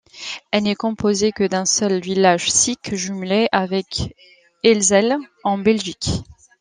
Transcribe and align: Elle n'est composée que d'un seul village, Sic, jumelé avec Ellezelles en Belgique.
Elle 0.49 0.63
n'est 0.63 0.73
composée 0.73 1.31
que 1.31 1.43
d'un 1.43 1.65
seul 1.65 1.99
village, 2.01 2.51
Sic, 2.51 2.95
jumelé 2.95 3.47
avec 3.51 4.15
Ellezelles 4.63 5.19
en 5.43 5.59
Belgique. 5.59 6.23